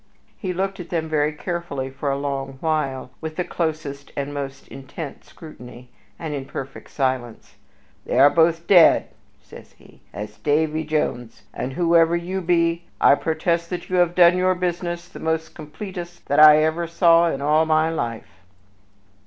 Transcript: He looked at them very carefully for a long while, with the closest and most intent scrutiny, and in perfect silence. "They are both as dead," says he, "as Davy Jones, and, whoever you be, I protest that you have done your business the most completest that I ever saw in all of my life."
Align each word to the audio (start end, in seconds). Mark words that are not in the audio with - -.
He 0.35 0.51
looked 0.51 0.79
at 0.79 0.89
them 0.89 1.07
very 1.07 1.31
carefully 1.31 1.91
for 1.91 2.09
a 2.09 2.17
long 2.17 2.57
while, 2.59 3.11
with 3.21 3.35
the 3.35 3.43
closest 3.43 4.11
and 4.17 4.33
most 4.33 4.67
intent 4.69 5.23
scrutiny, 5.25 5.89
and 6.17 6.33
in 6.33 6.45
perfect 6.45 6.89
silence. 6.89 7.53
"They 8.07 8.17
are 8.17 8.31
both 8.31 8.55
as 8.61 8.65
dead," 8.65 9.09
says 9.43 9.73
he, 9.73 10.01
"as 10.11 10.39
Davy 10.39 10.85
Jones, 10.85 11.43
and, 11.53 11.73
whoever 11.73 12.15
you 12.15 12.41
be, 12.41 12.85
I 12.99 13.13
protest 13.13 13.69
that 13.69 13.91
you 13.91 13.97
have 13.97 14.15
done 14.15 14.37
your 14.39 14.55
business 14.55 15.07
the 15.07 15.19
most 15.19 15.53
completest 15.53 16.25
that 16.29 16.39
I 16.39 16.63
ever 16.63 16.87
saw 16.87 17.29
in 17.29 17.39
all 17.39 17.61
of 17.61 17.67
my 17.67 17.91
life." 17.91 18.39